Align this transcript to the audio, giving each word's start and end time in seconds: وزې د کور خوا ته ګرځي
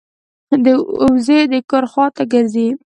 وزې 1.09 1.39
د 1.51 1.53
کور 1.69 1.83
خوا 1.91 2.05
ته 2.15 2.23
ګرځي 2.31 2.67